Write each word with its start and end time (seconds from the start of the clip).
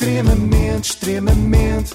Extremamente, 0.00 0.84
extremamente. 0.92 1.94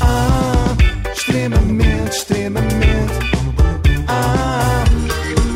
Ah, 0.00 0.76
extremamente, 1.12 2.16
extremamente. 2.16 3.12
Ah, 4.08 4.82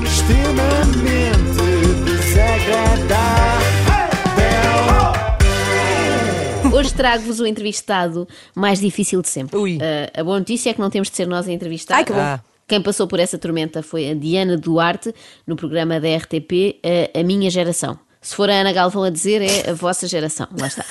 extremamente 0.04 1.24
desagradável. 2.04 3.16
Hoje 6.72 6.94
trago-vos 6.94 7.40
o 7.40 7.46
entrevistado 7.48 8.28
mais 8.54 8.78
difícil 8.78 9.20
de 9.20 9.28
sempre. 9.28 9.58
Ui. 9.58 9.78
Uh, 9.78 10.20
a 10.20 10.22
boa 10.22 10.38
notícia 10.38 10.70
é 10.70 10.72
que 10.72 10.80
não 10.80 10.88
temos 10.88 11.10
de 11.10 11.16
ser 11.16 11.26
nós 11.26 11.48
a 11.48 11.52
entrevistar. 11.52 11.96
Ai, 11.96 12.04
que 12.04 12.12
bom. 12.12 12.20
Ah. 12.20 12.40
Quem 12.68 12.80
passou 12.80 13.08
por 13.08 13.18
essa 13.18 13.38
tormenta 13.38 13.82
foi 13.82 14.08
a 14.08 14.14
Diana 14.14 14.56
Duarte, 14.56 15.12
no 15.44 15.56
programa 15.56 15.98
da 15.98 16.16
RTP, 16.16 16.78
a, 16.84 17.18
a 17.18 17.24
Minha 17.24 17.50
Geração. 17.50 18.05
Se 18.20 18.34
for 18.34 18.50
a 18.50 18.54
Ana 18.54 18.72
Galvão 18.72 19.04
a 19.04 19.10
dizer, 19.10 19.40
é 19.40 19.70
a 19.70 19.72
vossa 19.72 20.08
geração. 20.08 20.48
Lá 20.58 20.66
está. 20.66 20.84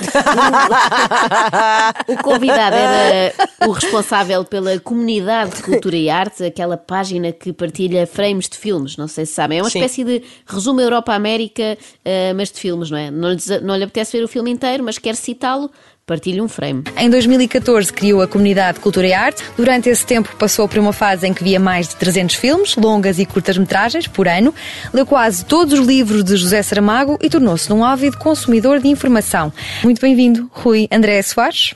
O, 2.07 2.13
o 2.13 2.17
convidado 2.23 2.75
era 2.75 3.33
o 3.67 3.71
responsável 3.71 4.45
pela 4.45 4.79
comunidade 4.79 5.57
de 5.57 5.63
cultura 5.63 5.97
e 5.97 6.09
arte, 6.09 6.43
aquela 6.45 6.77
página 6.77 7.31
que 7.33 7.51
partilha 7.51 8.07
frames 8.07 8.47
de 8.47 8.57
filmes, 8.57 8.95
não 8.95 9.07
sei 9.07 9.25
se 9.25 9.33
sabem. 9.33 9.59
É 9.59 9.61
uma 9.61 9.69
Sim. 9.69 9.79
espécie 9.79 10.03
de 10.03 10.23
resumo 10.45 10.79
Europa-América, 10.79 11.77
eh, 12.05 12.33
mas 12.33 12.51
de 12.51 12.59
filmes, 12.59 12.89
não 12.89 12.97
é? 12.97 13.11
Não 13.11 13.31
lhe, 13.31 13.39
não 13.61 13.75
lhe 13.75 13.83
apetece 13.83 14.17
ver 14.17 14.23
o 14.23 14.27
filme 14.27 14.51
inteiro, 14.51 14.83
mas 14.83 14.97
quer 14.97 15.15
citá-lo, 15.15 15.69
partilhe 16.05 16.39
um 16.39 16.47
frame. 16.47 16.83
Em 16.95 17.09
2014 17.09 17.91
criou 17.91 18.21
a 18.21 18.27
comunidade 18.27 18.79
Cultura 18.79 19.07
e 19.07 19.13
Arte. 19.13 19.43
Durante 19.57 19.89
esse 19.89 20.05
tempo 20.05 20.35
passou 20.37 20.67
por 20.67 20.77
uma 20.77 20.93
fase 20.93 21.25
em 21.25 21.33
que 21.33 21.43
via 21.43 21.59
mais 21.59 21.87
de 21.87 21.95
300 21.95 22.35
filmes, 22.35 22.75
longas 22.75 23.17
e 23.17 23.25
curtas 23.25 23.57
metragens, 23.57 24.05
por 24.05 24.27
ano. 24.27 24.53
Leu 24.93 25.03
quase 25.03 25.43
todos 25.43 25.79
os 25.79 25.87
livros 25.87 26.23
de 26.23 26.37
José 26.37 26.61
Saramago 26.61 27.17
e 27.19 27.27
tornou-se 27.27 27.73
um 27.73 27.83
ávido 27.83 28.19
consumidor 28.19 28.79
de 28.79 28.87
informação. 28.87 29.51
Muito 29.83 29.99
bem-vindo, 29.99 30.47
Rui 30.53 30.87
André 30.91 31.19
Soares. 31.23 31.73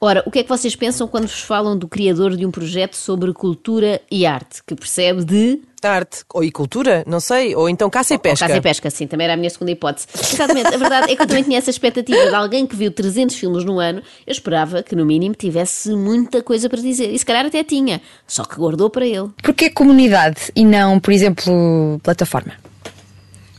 Ora, 0.00 0.22
o 0.24 0.30
que 0.30 0.38
é 0.38 0.42
que 0.42 0.48
vocês 0.48 0.76
pensam 0.76 1.08
quando 1.08 1.26
vos 1.26 1.40
falam 1.40 1.76
do 1.76 1.88
criador 1.88 2.36
de 2.36 2.46
um 2.46 2.50
projeto 2.50 2.94
sobre 2.94 3.32
cultura 3.32 4.00
e 4.10 4.24
arte, 4.24 4.62
que 4.64 4.74
percebe 4.74 5.24
de 5.24 5.60
Arte 5.86 6.24
ou 6.32 6.42
e 6.42 6.50
cultura, 6.50 7.04
não 7.06 7.20
sei. 7.20 7.54
Ou 7.54 7.68
então 7.68 7.88
caça 7.88 8.14
e 8.14 8.18
pesca. 8.18 8.46
Caça 8.46 8.58
e 8.58 8.60
pesca, 8.60 8.90
sim, 8.90 9.06
também 9.06 9.26
era 9.26 9.34
a 9.34 9.36
minha 9.36 9.50
segunda 9.50 9.70
hipótese. 9.70 10.06
Exatamente, 10.14 10.74
a 10.74 10.76
verdade 10.76 11.12
é 11.12 11.16
que 11.16 11.22
eu 11.22 11.26
também 11.26 11.42
tinha 11.42 11.58
essa 11.58 11.70
expectativa 11.70 12.28
de 12.28 12.34
alguém 12.34 12.66
que 12.66 12.74
viu 12.74 12.90
300 12.90 13.36
filmes 13.36 13.64
no 13.64 13.78
ano. 13.78 14.02
Eu 14.26 14.32
esperava 14.32 14.82
que, 14.82 14.96
no 14.96 15.04
mínimo, 15.04 15.34
tivesse 15.34 15.90
muita 15.90 16.42
coisa 16.42 16.68
para 16.68 16.80
dizer. 16.80 17.12
E 17.12 17.18
se 17.18 17.24
calhar 17.24 17.46
até 17.46 17.62
tinha, 17.62 18.00
só 18.26 18.44
que 18.44 18.56
guardou 18.56 18.90
para 18.90 19.06
ele. 19.06 19.28
Porquê 19.42 19.70
comunidade 19.70 20.52
e 20.54 20.64
não, 20.64 20.98
por 20.98 21.12
exemplo, 21.12 22.00
plataforma? 22.02 22.54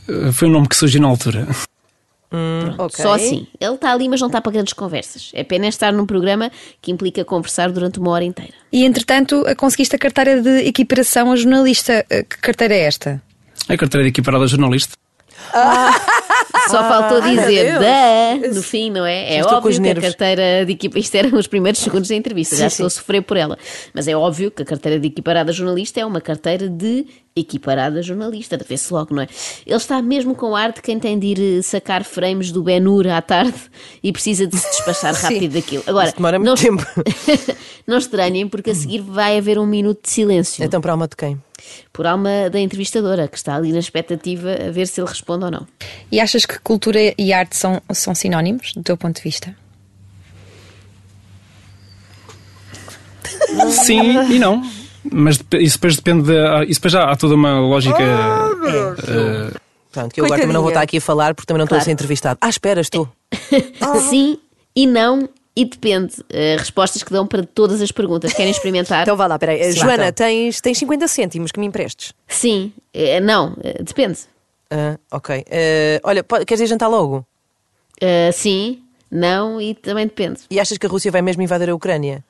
Uh, 0.08 0.32
Foi 0.32 0.48
um 0.48 0.52
nome 0.52 0.68
que 0.68 0.76
surgiu 0.76 1.00
na 1.00 1.08
altura. 1.08 1.46
Ok. 2.78 3.02
Só 3.02 3.12
assim. 3.14 3.46
Ele 3.60 3.74
está 3.74 3.92
ali, 3.92 4.08
mas 4.08 4.20
não 4.20 4.28
está 4.28 4.40
para 4.40 4.52
grandes 4.52 4.72
conversas. 4.72 5.30
É 5.34 5.42
pena 5.42 5.66
estar 5.66 5.92
num 5.92 6.06
programa 6.06 6.50
que 6.80 6.90
implica 6.92 7.24
conversar 7.24 7.70
durante 7.70 7.98
uma 7.98 8.10
hora 8.10 8.24
inteira. 8.24 8.52
E, 8.72 8.84
entretanto, 8.84 9.44
conseguiste 9.56 9.96
a 9.96 9.98
carteira 9.98 10.40
de 10.40 10.60
equiparação 10.66 11.32
a 11.32 11.36
jornalista. 11.36 12.04
Eh, 12.08 12.22
Que 12.22 12.38
carteira 12.38 12.74
é 12.74 12.80
esta? 12.82 13.20
A 13.68 13.76
carteira 13.76 14.04
de 14.04 14.10
equiparada 14.10 14.46
jornalista. 14.46 14.94
Só 16.70 16.78
faltou 16.84 17.22
ai, 17.22 17.34
meu 17.34 17.44
dizer 17.44 17.78
da 17.78 18.48
no 18.54 18.62
fim, 18.62 18.90
não 18.90 19.04
é? 19.04 19.34
É 19.34 19.34
Já 19.36 19.40
estou 19.40 19.58
óbvio 19.58 19.82
que 19.82 19.88
a 19.90 20.00
carteira 20.00 20.64
de 20.64 20.72
equipa. 20.72 20.98
Isto 20.98 21.14
eram 21.16 21.38
os 21.38 21.46
primeiros 21.46 21.80
segundos 21.80 22.08
da 22.08 22.14
entrevista, 22.14 22.56
já 22.56 22.68
Sim, 22.68 22.74
estou 22.74 22.86
a 22.86 22.90
sim. 22.90 22.96
sofrer 22.96 23.22
por 23.22 23.36
ela. 23.36 23.58
Mas 23.94 24.08
é 24.08 24.16
óbvio 24.16 24.50
que 24.50 24.62
a 24.62 24.64
carteira 24.64 24.98
de 24.98 25.06
equiparada 25.06 25.52
jornalista 25.52 26.00
é 26.00 26.06
uma 26.06 26.20
carteira 26.20 26.68
de 26.68 27.06
equiparada 27.34 28.02
jornalista, 28.02 28.56
de 28.56 28.64
vê-se 28.64 28.92
logo, 28.92 29.14
não 29.14 29.22
é? 29.22 29.28
Ele 29.66 29.76
está 29.76 30.02
mesmo 30.02 30.34
com 30.34 30.54
ar 30.54 30.72
de 30.72 30.82
quem 30.82 30.98
tem 30.98 31.18
de 31.18 31.26
ir 31.28 31.58
eh, 31.58 31.62
sacar 31.62 32.04
frames 32.04 32.50
do 32.50 32.62
Ben-Hur 32.62 33.06
à 33.08 33.22
tarde 33.22 33.54
e 34.02 34.12
precisa 34.12 34.46
de 34.46 34.56
se 34.56 34.68
despachar 34.70 35.14
rápido 35.20 35.54
daquilo. 35.54 35.82
Agora, 35.86 36.08
Isso 36.08 36.16
demora 36.16 36.38
não, 36.38 36.54
muito 36.54 36.62
tempo. 36.62 36.86
não 37.86 37.98
estranhem, 37.98 38.48
porque 38.48 38.70
a 38.70 38.74
seguir 38.74 39.00
vai 39.00 39.38
haver 39.38 39.58
um 39.58 39.66
minuto 39.66 40.00
de 40.02 40.10
silêncio 40.10 40.64
Então, 40.64 40.80
para 40.80 40.92
a 40.92 40.94
alma 40.94 41.08
de 41.08 41.16
quem? 41.16 41.40
Por 41.92 42.06
alma 42.06 42.48
da 42.50 42.58
entrevistadora, 42.60 43.28
que 43.28 43.36
está 43.36 43.54
ali 43.54 43.72
na 43.72 43.78
expectativa 43.78 44.50
a 44.68 44.70
ver 44.70 44.86
se 44.86 45.00
ele 45.00 45.08
responde 45.08 45.44
ou 45.44 45.50
não. 45.50 45.66
E 46.10 46.20
achas 46.20 46.44
que 46.44 46.58
cultura 46.60 47.14
e 47.16 47.32
arte 47.32 47.56
são, 47.56 47.80
são 47.92 48.14
sinónimos, 48.14 48.72
do 48.72 48.82
teu 48.82 48.96
ponto 48.96 49.16
de 49.16 49.22
vista? 49.22 49.54
Sim 53.84 54.32
e 54.32 54.38
não. 54.38 54.62
Mas 55.10 55.40
isso 55.60 55.78
depois 55.78 55.96
depende. 55.96 56.24
De, 56.24 56.38
ah, 56.38 56.62
isso 56.64 56.80
depois 56.80 56.92
já 56.92 57.10
há 57.10 57.16
toda 57.16 57.34
uma 57.34 57.58
lógica. 57.58 58.02
uh, 58.02 59.60
Pronto, 59.90 60.14
que 60.14 60.20
eu 60.20 60.26
agora 60.26 60.40
também 60.40 60.54
não 60.54 60.60
vou 60.60 60.70
estar 60.70 60.82
aqui 60.82 60.98
a 60.98 61.00
falar 61.00 61.34
porque 61.34 61.46
também 61.46 61.58
não 61.58 61.64
estou 61.64 61.78
a 61.78 61.80
ser 61.80 61.90
entrevistado. 61.90 62.38
Ah, 62.40 62.48
espera, 62.48 62.80
estou. 62.80 63.08
Sim 64.10 64.38
e 64.74 64.86
não, 64.86 65.28
e 65.60 65.64
depende. 65.64 66.14
Eh, 66.30 66.56
respostas 66.58 67.02
que 67.02 67.12
dão 67.12 67.26
para 67.26 67.44
todas 67.44 67.80
as 67.82 67.90
perguntas. 67.92 68.32
Querem 68.32 68.50
experimentar? 68.50 69.02
Então 69.10 69.16
vá 69.16 69.26
lá, 69.26 69.38
peraí. 69.38 69.72
Sim. 69.72 69.80
Joana, 69.80 70.08
Então. 70.08 70.26
tens, 70.26 70.60
tens 70.60 70.78
50 70.78 71.06
cêntimos 71.08 71.50
que 71.52 71.60
me 71.60 71.66
emprestes. 71.66 72.12
Sim, 72.28 72.72
eh, 72.94 73.20
não, 73.20 73.56
eh, 73.62 73.82
depende. 73.82 74.18
Ah, 74.70 74.98
ok. 75.10 75.44
Olha, 76.04 76.22
po- 76.22 76.44
queres 76.46 76.60
ir 76.60 76.66
jantar 76.66 76.88
logo? 76.88 77.26
Sim, 78.32 78.82
não 79.10 79.60
e 79.60 79.74
também 79.74 80.06
depende. 80.06 80.40
E 80.50 80.60
achas 80.60 80.78
que 80.78 80.86
a 80.86 80.88
Rússia 80.88 81.10
vai 81.10 81.20
mesmo 81.22 81.42
invadir 81.42 81.68
a 81.70 81.74
Ucrânia? 81.74 82.24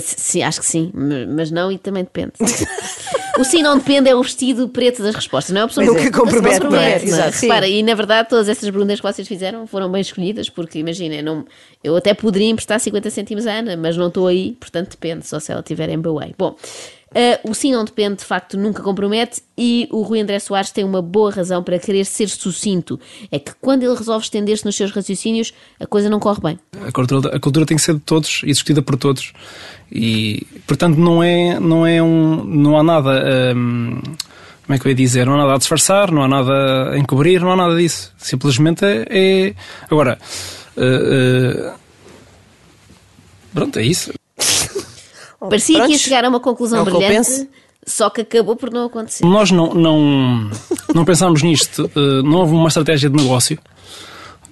Sim, 0.00 0.42
acho 0.42 0.60
que 0.60 0.66
sim, 0.66 0.90
mas 1.34 1.50
não 1.50 1.70
e 1.70 1.76
também 1.78 2.04
depende. 2.04 2.32
O 3.38 3.44
sim 3.44 3.62
não 3.62 3.78
depende 3.78 4.08
é 4.08 4.14
o 4.14 4.22
vestido 4.22 4.68
preto 4.68 5.02
das 5.02 5.14
respostas, 5.14 5.54
não 5.54 5.62
é 5.62 5.64
a 5.64 5.66
é. 5.66 6.02
se 6.02 6.10
compromete, 6.10 6.64
não 6.64 6.76
é? 6.76 7.02
Exato. 7.02 7.38
Repara, 7.40 7.68
e 7.68 7.82
na 7.82 7.94
verdade 7.94 8.28
todas 8.28 8.48
essas 8.48 8.68
perguntas 8.68 9.00
que 9.00 9.06
vocês 9.06 9.26
fizeram 9.26 9.66
foram 9.66 9.90
bem 9.90 10.00
escolhidas, 10.00 10.48
porque 10.48 10.78
imagina, 10.78 11.16
eu 11.16 11.22
não, 11.22 11.44
eu 11.82 11.96
até 11.96 12.12
poderia 12.14 12.48
emprestar 12.48 12.78
50 12.80 13.10
cêntimos 13.10 13.46
à 13.46 13.52
Ana, 13.52 13.76
mas 13.76 13.96
não 13.96 14.08
estou 14.08 14.26
aí, 14.26 14.56
portanto 14.58 14.90
depende, 14.90 15.26
só 15.26 15.38
se 15.38 15.52
ela 15.52 15.60
estiver 15.60 15.88
em 15.88 15.98
Baway. 15.98 16.34
Bom, 16.36 16.56
eh, 17.14 17.40
o 17.42 17.54
sim 17.54 17.72
não 17.72 17.84
depende, 17.84 18.16
de 18.16 18.24
facto, 18.24 18.56
nunca 18.56 18.82
compromete 18.82 19.42
e 19.58 19.88
o 19.90 20.02
Rui 20.02 20.20
André 20.20 20.38
Soares 20.38 20.70
tem 20.70 20.84
uma 20.84 21.02
boa 21.02 21.30
razão 21.32 21.62
para 21.62 21.78
querer 21.78 22.04
ser 22.04 22.28
sucinto. 22.28 23.00
É 23.32 23.38
que 23.38 23.52
quando 23.60 23.82
ele 23.82 23.94
resolve 23.94 24.24
estender-se 24.24 24.64
nos 24.64 24.76
seus 24.76 24.92
raciocínios, 24.92 25.52
a 25.80 25.86
coisa 25.86 26.08
não 26.08 26.20
corre 26.20 26.40
bem. 26.40 26.58
a, 26.86 26.92
cultura, 26.92 27.36
a 27.36 27.40
cultura 27.40 27.66
tem 27.66 27.76
que 27.76 27.82
ser 27.82 27.94
de 27.94 28.00
todos 28.00 28.42
e 28.44 28.46
discutida 28.46 28.80
por 28.80 28.96
todos. 28.96 29.32
E, 29.90 30.46
portanto, 30.66 30.96
não 30.96 31.22
é, 31.22 31.58
não 31.58 31.84
é 31.84 32.00
um. 32.00 32.44
Não 32.44 32.78
há 32.78 32.82
nada. 32.82 33.54
hum, 33.56 34.00
como 34.64 34.76
é 34.76 34.78
que 34.78 34.86
eu 34.86 34.90
ia 34.90 34.94
dizer? 34.94 35.26
Não 35.26 35.34
há 35.34 35.38
nada 35.38 35.54
a 35.54 35.58
disfarçar, 35.58 36.12
não 36.12 36.22
há 36.22 36.28
nada 36.28 36.92
a 36.92 36.98
encobrir, 36.98 37.40
não 37.40 37.50
há 37.50 37.56
nada 37.56 37.76
disso. 37.76 38.12
Simplesmente 38.16 38.84
é. 38.84 39.04
é- 39.10 39.54
agora. 39.90 40.16
uh, 40.76 41.70
uh, 41.70 41.74
pronto, 43.52 43.80
é 43.80 43.82
isso. 43.82 44.12
Parecia 45.48 45.74
que 45.76 45.80
ia 45.80 45.86
prontos. 45.86 46.00
chegar 46.02 46.24
a 46.24 46.28
uma 46.28 46.40
conclusão 46.40 46.80
É 46.82 46.84
brilhante, 46.84 47.48
só 47.86 48.10
que 48.10 48.20
acabou 48.20 48.56
por 48.56 48.70
não 48.70 48.86
acontecer. 48.86 49.24
Nós 49.24 49.50
não, 49.50 49.72
não, 49.72 50.50
não 50.94 51.04
pensámos 51.04 51.42
nisto, 51.42 51.90
eh, 51.96 52.22
não 52.22 52.40
houve 52.40 52.52
uma 52.52 52.68
estratégia 52.68 53.08
de 53.08 53.16
negócio. 53.16 53.58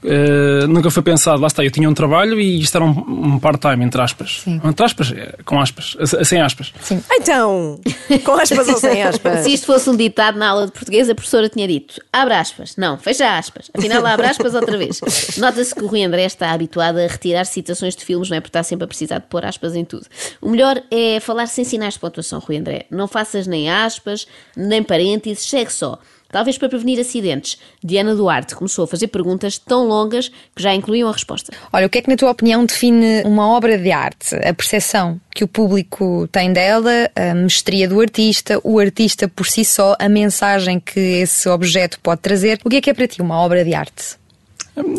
Eh, 0.04 0.66
nunca 0.66 0.90
foi 0.90 1.02
pensado, 1.02 1.40
lá 1.40 1.46
está, 1.46 1.64
eu 1.64 1.70
tinha 1.70 1.88
um 1.88 1.94
trabalho 1.94 2.40
e 2.40 2.60
isto 2.60 2.76
era 2.76 2.84
um, 2.84 2.90
um 2.90 3.38
part-time, 3.38 3.84
entre 3.84 4.00
aspas. 4.00 4.40
Sim. 4.44 4.60
Entre 4.64 4.84
aspas, 4.84 5.12
eh, 5.12 5.36
com 5.44 5.60
aspas, 5.60 5.96
sem 6.24 6.40
aspas. 6.40 6.72
Então, 7.12 7.80
com 8.24 8.32
aspas 8.32 8.68
ou 8.68 8.76
sem 8.76 9.02
aspas? 9.02 9.40
Se 9.44 9.52
isto 9.52 9.66
fosse 9.66 9.88
um 9.90 9.96
ditado 9.96 10.38
na 10.38 10.48
aula 10.48 10.66
de 10.66 10.72
português, 10.72 11.08
a 11.08 11.14
professora 11.14 11.48
tinha 11.48 11.66
dito 11.66 11.98
abre 12.12 12.34
aspas. 12.34 12.76
Não, 12.76 12.98
fecha 12.98 13.38
aspas. 13.38 13.70
Afinal, 13.76 14.04
abre 14.06 14.26
aspas 14.26 14.54
outra 14.54 14.76
vez. 14.76 15.00
Nota-se 15.38 15.74
que 15.74 15.82
o 15.82 15.86
Rui 15.86 16.02
André 16.02 16.24
está 16.24 16.50
habituado 16.50 16.98
a 16.98 17.06
retirar 17.06 17.44
citações 17.44 17.94
de 17.94 18.04
filmes, 18.04 18.28
não 18.28 18.36
é? 18.36 18.40
Porque 18.40 18.50
está 18.50 18.62
sempre 18.62 18.84
a 18.84 18.88
precisar 18.88 19.18
de 19.18 19.26
pôr 19.26 19.44
aspas 19.44 19.74
em 19.74 19.84
tudo. 19.84 20.06
O 20.40 20.48
melhor 20.48 20.82
é 20.90 21.20
falar 21.20 21.46
sem 21.46 21.64
sinais 21.64 21.94
de 21.94 22.00
pontuação, 22.00 22.38
Rui 22.40 22.56
André. 22.56 22.86
Não 22.90 23.08
faças 23.08 23.46
nem 23.46 23.70
aspas, 23.70 24.26
nem 24.56 24.82
parênteses, 24.82 25.48
segue 25.48 25.72
só. 25.72 25.98
Talvez 26.30 26.58
para 26.58 26.68
prevenir 26.68 27.00
acidentes. 27.00 27.58
Diana 27.82 28.14
Duarte 28.14 28.54
começou 28.54 28.84
a 28.84 28.86
fazer 28.86 29.08
perguntas 29.08 29.56
tão 29.56 29.86
longas 29.86 30.28
que 30.54 30.62
já 30.62 30.74
incluíam 30.74 31.08
a 31.08 31.12
resposta. 31.12 31.52
Olha, 31.72 31.86
o 31.86 31.88
que 31.88 31.98
é 31.98 32.02
que, 32.02 32.10
na 32.10 32.16
tua 32.16 32.30
opinião, 32.30 32.66
define 32.66 33.22
uma 33.24 33.48
obra 33.48 33.78
de 33.78 33.90
arte? 33.90 34.34
A 34.36 34.52
percepção 34.52 35.18
que 35.34 35.42
o 35.42 35.48
público 35.48 36.28
tem 36.30 36.52
dela, 36.52 37.10
a 37.16 37.34
mestria 37.34 37.88
do 37.88 37.98
artista, 38.00 38.60
o 38.62 38.78
artista 38.78 39.26
por 39.26 39.46
si 39.46 39.64
só, 39.64 39.96
a 39.98 40.06
mensagem 40.08 40.78
que 40.78 41.00
esse 41.00 41.48
objeto 41.48 41.98
pode 42.00 42.20
trazer. 42.20 42.60
O 42.62 42.68
que 42.68 42.76
é 42.76 42.80
que 42.82 42.90
é 42.90 42.94
para 42.94 43.08
ti 43.08 43.22
uma 43.22 43.38
obra 43.40 43.64
de 43.64 43.72
arte? 43.72 44.16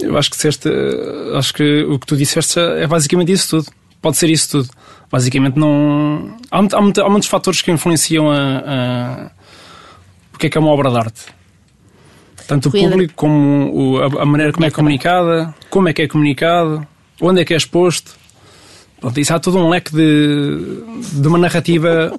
Eu 0.02 0.18
acho 0.18 0.32
que 0.32 0.36
disseste, 0.36 0.68
acho 1.36 1.54
que 1.54 1.84
o 1.84 2.00
que 2.00 2.08
tu 2.08 2.18
disseste 2.18 2.60
é 2.60 2.88
basicamente 2.88 3.32
isso 3.32 3.50
tudo. 3.62 3.72
Pode 4.02 4.18
ser 4.18 4.30
isso 4.30 4.50
tudo. 4.50 4.70
Basicamente 5.12 5.58
não. 5.60 6.36
Há, 6.50 6.60
há 6.60 7.06
há 7.06 7.10
muitos 7.10 7.30
fatores 7.30 7.62
que 7.62 7.70
influenciam 7.72 8.32
a- 8.32 9.32
o 10.40 10.42
que 10.42 10.48
é 10.48 10.50
que 10.50 10.58
é 10.58 10.62
uma 10.62 10.72
obra 10.72 10.90
de 10.90 10.98
arte. 10.98 11.26
Tanto 12.48 12.70
o 12.70 12.70
André. 12.70 12.90
público 12.90 13.14
como 13.14 13.98
a, 13.98 14.24
a 14.24 14.26
maneira 14.26 14.54
como 14.54 14.66
é 14.66 14.72
comunicada, 14.72 15.54
como 15.70 15.90
é 15.90 15.94
que 15.94 16.04
é 16.04 16.08
comunicado, 16.08 16.88
onde 17.22 17.42
é 17.42 17.46
que 17.46 17.54
é 17.54 17.58
exposto. 17.58 18.16
Pronto, 19.02 19.20
isso 19.20 19.34
há 19.34 19.40
todo 19.40 19.58
um 19.58 19.68
leque 19.68 19.92
de, 19.92 20.82
de 21.20 21.28
uma 21.28 21.38
narrativa 21.38 22.18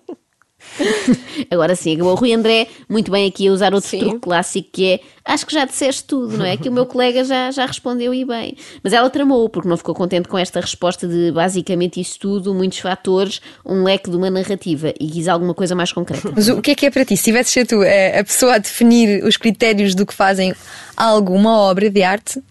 Agora 1.51 1.75
sim, 1.75 1.95
acabou. 1.95 2.13
O 2.13 2.17
Rui 2.17 2.33
André, 2.33 2.69
muito 2.89 3.11
bem 3.11 3.29
aqui 3.29 3.49
a 3.49 3.53
usar 3.53 3.75
outro 3.75 3.89
Sim. 3.89 3.99
truque 3.99 4.19
clássico 4.21 4.69
que 4.73 4.87
é 4.87 5.01
acho 5.25 5.47
que 5.47 5.55
já 5.55 5.65
disseste 5.65 6.05
tudo, 6.05 6.37
não 6.37 6.45
é? 6.45 6.57
Que 6.57 6.69
o 6.69 6.73
meu 6.73 6.87
colega 6.87 7.25
já, 7.25 7.51
já 7.51 7.67
respondeu 7.67 8.13
e 8.13 8.25
bem. 8.25 8.57
Mas 8.83 8.93
ela 8.93 9.09
tramou, 9.11 9.49
porque 9.49 9.69
não 9.69 9.77
ficou 9.77 9.95
contente 9.95 10.29
com 10.29 10.37
esta 10.37 10.61
resposta 10.61 11.07
de 11.07 11.31
basicamente 11.31 12.01
isso 12.01 12.19
tudo, 12.19 12.55
muitos 12.55 12.79
fatores, 12.79 13.41
um 13.65 13.83
leque 13.85 14.11
de 14.11 14.17
uma 14.17 14.31
narrativa 14.31 14.93
e 14.99 15.07
quis 15.09 15.29
alguma 15.29 15.55
coisa 15.55 15.75
mais 15.75 15.93
concreta. 15.93 16.33
Mas 16.35 16.49
o 16.49 16.61
que 16.61 16.73
é 16.73 16.75
que 16.75 16.87
é 16.87 16.91
para 16.91 17.05
ti? 17.05 17.17
Se 17.17 17.25
tivesses 17.25 17.53
ser 17.53 17.67
tu 17.67 17.83
eh, 17.83 18.19
a 18.19 18.25
pessoa 18.25 18.55
a 18.55 18.59
definir 18.59 19.25
os 19.25 19.37
critérios 19.37 19.95
do 19.95 20.05
que 20.05 20.15
fazem 20.15 20.55
algo, 20.97 21.33
uma 21.35 21.57
obra 21.59 21.89
de 21.89 22.03
arte, 22.03 22.43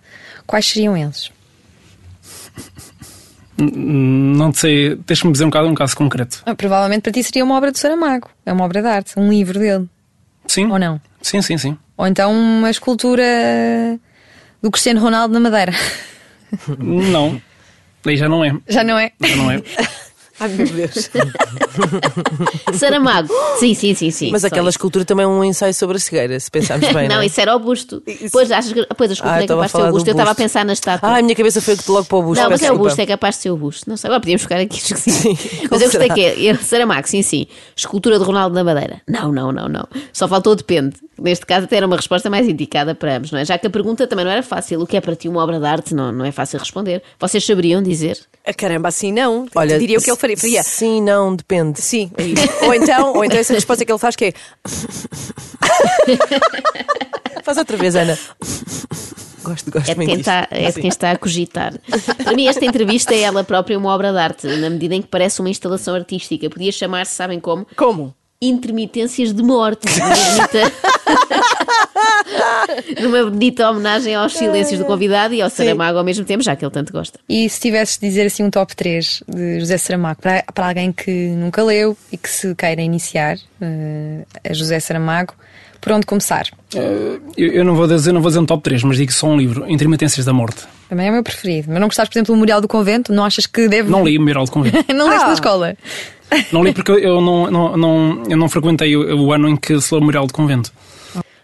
quais 0.45 0.65
seriam 0.65 0.95
eles? 0.95 1.31
Não 3.59 4.53
sei, 4.53 4.95
deixa-me 5.05 5.33
dizer 5.33 5.45
um 5.45 5.49
caso, 5.49 5.67
um 5.67 5.75
caso 5.75 5.95
concreto. 5.95 6.41
Ah, 6.45 6.55
provavelmente 6.55 7.01
para 7.01 7.11
ti 7.11 7.23
seria 7.23 7.43
uma 7.43 7.55
obra 7.55 7.71
do 7.71 7.77
Saramago. 7.77 8.29
É 8.45 8.53
uma 8.53 8.63
obra 8.63 8.81
de 8.81 8.87
arte, 8.87 9.13
um 9.17 9.29
livro 9.29 9.59
dele. 9.59 9.87
Sim? 10.47 10.71
Ou 10.71 10.79
não? 10.79 10.99
Sim, 11.21 11.41
sim, 11.41 11.57
sim. 11.57 11.77
Ou 11.97 12.07
então 12.07 12.31
uma 12.31 12.69
escultura 12.69 13.23
do 14.61 14.71
Cristiano 14.71 15.01
Ronaldo 15.01 15.33
na 15.33 15.39
Madeira. 15.39 15.73
Não. 16.77 17.41
Aí 18.05 18.15
já 18.15 18.29
não 18.29 18.43
é. 18.43 18.55
Já 18.67 18.83
não 18.83 18.97
é? 18.97 19.11
Já 19.19 19.35
não 19.35 19.51
é. 19.51 19.61
Ai 20.39 20.49
meu 20.49 20.67
Deus. 20.67 21.09
Saramago, 22.73 23.29
sim, 23.59 23.73
sim, 23.73 23.93
sim, 23.93 24.11
sim. 24.11 24.31
Mas 24.31 24.43
aquela 24.45 24.69
isso. 24.69 24.77
escultura 24.77 25.03
também 25.05 25.23
é 25.25 25.27
um 25.27 25.43
ensaio 25.43 25.73
sobre 25.73 25.97
a 25.97 25.99
cegueira, 25.99 26.39
se 26.39 26.49
pensarmos 26.49 26.87
bem. 26.93 27.07
Não, 27.07 27.15
Não, 27.17 27.21
é? 27.21 27.25
isso 27.25 27.39
era 27.41 27.55
o 27.55 27.59
busto. 27.59 28.01
Pois, 28.31 28.51
achas 28.51 28.71
que, 28.73 28.85
pois 28.95 29.09
a 29.09 29.13
escultura 29.13 29.39
Ah, 29.39 29.43
é 29.43 29.47
capaz 29.47 29.71
de 29.71 29.77
ser 29.77 29.83
o 29.87 29.91
busto. 29.91 30.09
Eu 30.09 30.11
estava 30.13 30.31
a 30.31 30.35
pensar 30.35 30.65
na 30.65 30.73
estátua. 30.73 31.09
Ah, 31.09 31.17
a 31.17 31.21
minha 31.21 31.35
cabeça 31.35 31.61
foi 31.61 31.75
logo 31.87 32.05
para 32.05 32.17
o 32.17 32.23
busto. 32.23 32.43
Não, 32.43 32.49
mas 32.49 32.61
é 32.63 32.71
o 32.71 32.77
busto, 32.77 33.01
é 33.01 33.05
capaz 33.05 33.35
de 33.35 33.41
ser 33.41 33.51
o 33.51 33.57
busto. 33.57 33.89
Não 33.89 33.97
sei, 33.97 34.07
agora 34.07 34.19
podíamos 34.21 34.41
ficar 34.41 34.59
aqui. 34.59 34.79
Sim, 34.81 35.37
mas 35.69 35.81
eu 35.81 35.87
gostei 35.89 36.09
que 36.09 36.21
é. 36.21 36.39
eu- 36.51 36.55
Saramago, 36.57 37.07
sim, 37.07 37.21
sim. 37.21 37.47
Escultura 37.75 38.17
de 38.19 38.23
Ronaldo 38.25 38.53
na 38.55 38.63
Madeira. 38.63 39.01
Não, 39.07 39.31
não, 39.31 39.51
não, 39.51 39.67
não. 39.67 39.87
Só 40.13 40.27
faltou 40.27 40.55
depende. 40.55 40.95
Neste 41.21 41.45
caso 41.45 41.65
até 41.65 41.75
era 41.77 41.85
uma 41.85 41.97
resposta 41.97 42.29
mais 42.29 42.47
indicada 42.47 42.95
para 42.95 43.17
ambos, 43.17 43.31
não 43.31 43.39
é? 43.39 43.45
Já 43.45 43.57
que 43.57 43.67
a 43.67 43.69
pergunta 43.69 44.07
também 44.07 44.23
não 44.23 44.31
era 44.31 44.41
fácil. 44.43 44.79
O 44.81 44.87
que 44.87 44.95
é 44.95 45.01
para 45.01 45.15
ti 45.15 45.27
uma 45.27 45.43
obra 45.43 45.59
de 45.59 45.65
arte? 45.65 45.93
Não, 45.93 46.11
não 46.11 46.23
é 46.23 46.31
fácil 46.31 46.57
responder. 46.59 47.01
Vocês 47.19 47.45
saberiam 47.45 47.81
dizer? 47.83 48.17
Ah, 48.49 48.53
Caramba, 48.53 48.87
assim 48.89 49.11
não. 49.11 49.45
Olha, 49.55 49.77
diria 49.77 49.99
o 49.99 50.01
que 50.01 50.09
ele 50.09 50.17
faria. 50.17 50.37
faria. 50.37 50.63
Sim, 50.63 51.01
não, 51.01 51.35
depende. 51.35 51.79
Sim, 51.81 52.09
é 52.17 52.23
isso. 52.23 52.65
ou 52.65 52.73
então, 52.73 53.13
ou 53.13 53.23
então 53.23 53.37
essa 53.37 53.53
resposta 53.53 53.85
que 53.85 53.91
ele 53.91 53.99
faz 53.99 54.15
que 54.15 54.25
é 54.25 54.33
Faz 57.43 57.57
outra 57.57 57.77
vez, 57.77 57.95
Ana. 57.95 58.17
Gosto, 59.43 59.71
gosto 59.71 59.89
É 59.89 59.93
de 59.93 59.95
muito 59.95 60.09
disto. 60.09 60.19
está, 60.19 60.47
é 60.51 60.71
de 60.71 60.79
quem 60.81 60.89
está 60.89 61.11
a 61.11 61.17
cogitar. 61.17 61.73
Para 62.23 62.35
mim, 62.35 62.47
esta 62.47 62.65
entrevista 62.65 63.13
é 63.15 63.21
ela 63.21 63.43
própria 63.43 63.77
uma 63.77 63.93
obra 63.93 64.11
de 64.11 64.17
arte, 64.19 64.47
na 64.47 64.69
medida 64.69 64.93
em 64.95 65.01
que 65.01 65.07
parece 65.07 65.39
uma 65.39 65.49
instalação 65.49 65.95
artística. 65.95 66.49
Podia 66.49 66.71
chamar-se, 66.71 67.15
sabem 67.15 67.39
como? 67.39 67.65
como? 67.75 68.13
Intermitências 68.41 69.33
de 69.33 69.43
morte. 69.43 69.87
Bonita, 69.91 70.71
numa 73.01 73.23
bonita 73.29 73.69
homenagem 73.69 74.15
aos 74.15 74.33
silêncios 74.35 74.79
do 74.79 74.85
convidado 74.85 75.33
e 75.33 75.41
ao 75.41 75.49
Saramago 75.49 75.97
ao 75.97 76.03
mesmo 76.03 76.25
tempo, 76.25 76.43
já 76.43 76.55
que 76.55 76.63
ele 76.63 76.71
tanto 76.71 76.91
gosta. 76.93 77.19
E 77.27 77.49
se 77.49 77.59
tivesses 77.59 77.97
de 77.97 78.07
dizer 78.07 78.25
assim 78.27 78.43
um 78.43 78.49
top 78.49 78.75
3 78.75 79.23
de 79.27 79.59
José 79.59 79.77
Saramago 79.77 80.21
para, 80.21 80.43
para 80.53 80.67
alguém 80.67 80.91
que 80.91 81.11
nunca 81.29 81.63
leu 81.63 81.97
e 82.11 82.17
que 82.17 82.29
se 82.29 82.53
queira 82.55 82.81
iniciar 82.81 83.37
eh, 83.61 84.23
a 84.49 84.53
José 84.53 84.79
Saramago, 84.79 85.33
por 85.81 85.93
onde 85.93 86.05
começar? 86.05 86.47
Eh, 86.75 87.19
Eu, 87.37 87.47
eu 87.53 87.63
não 87.65 87.75
vou 87.75 87.87
dizer, 87.87 88.11
não 88.11 88.21
vou 88.21 88.29
dizer 88.29 88.39
um 88.39 88.45
top 88.45 88.63
3, 88.63 88.83
mas 88.83 88.97
digo 88.97 89.11
só 89.13 89.27
um 89.27 89.37
livro, 89.37 89.69
Intermitências 89.69 90.25
da 90.25 90.33
Morte. 90.33 90.63
Também 90.89 91.07
é 91.07 91.09
o 91.09 91.13
meu 91.13 91.23
preferido. 91.23 91.67
Mas 91.71 91.79
não 91.79 91.87
gostaste, 91.87 92.11
por 92.11 92.17
exemplo, 92.17 92.33
do 92.33 92.35
Memorial 92.35 92.61
do 92.61 92.67
Convento? 92.67 93.13
Não 93.13 93.23
achas 93.23 93.45
que 93.45 93.67
deve. 93.69 93.89
Não 93.89 94.03
li 94.03 94.17
o 94.17 94.19
Memorial 94.21 94.45
de 94.45 94.51
Convento. 94.51 94.85
não 94.93 95.07
leste 95.07 95.23
Ah. 95.23 95.27
na 95.27 95.33
escola? 95.33 95.77
Não 96.51 96.63
li 96.63 96.73
porque 96.73 96.91
eu 96.91 97.21
não, 97.21 97.49
não, 97.49 97.77
não, 97.77 98.23
eu 98.29 98.37
não 98.37 98.47
frequentei 98.49 98.95
o, 98.95 99.19
o 99.25 99.33
ano 99.33 99.47
em 99.49 99.55
que 99.55 99.79
se 99.81 99.91
leu 99.93 99.97
o 99.99 100.01
Memorial 100.01 100.27
de 100.27 100.33
Convento. 100.33 100.71